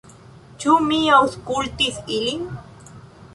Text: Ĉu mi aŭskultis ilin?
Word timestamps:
Ĉu 0.61 0.77
mi 0.85 1.01
aŭskultis 1.17 2.01
ilin? 2.17 2.49